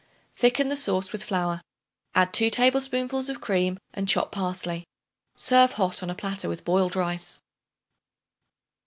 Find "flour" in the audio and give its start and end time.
1.23-1.61